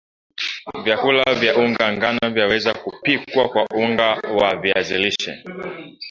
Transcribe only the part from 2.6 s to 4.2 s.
kupikwa kwa unga